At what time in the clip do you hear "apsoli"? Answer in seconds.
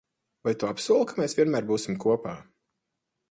0.69-1.07